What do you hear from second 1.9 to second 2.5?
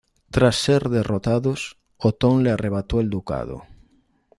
Otón le